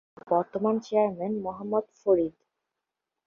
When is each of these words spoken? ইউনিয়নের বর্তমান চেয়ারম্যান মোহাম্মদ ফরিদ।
ইউনিয়নের 0.03 0.29
বর্তমান 0.31 0.75
চেয়ারম্যান 0.85 1.33
মোহাম্মদ 1.45 1.85
ফরিদ। 1.99 2.33